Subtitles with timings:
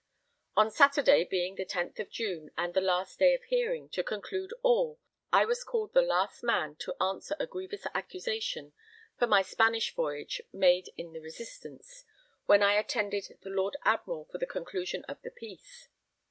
[0.55, 4.51] On Saturday, being the 10th of June and the last day of hearing, to conclude
[4.63, 4.99] all,
[5.31, 8.73] I was called the last man to answer a grievous accusation
[9.19, 12.03] for my Spanish voyage made in the Resistance,
[12.47, 15.87] when I attended the Lord Admiral for the conclusion of the peace.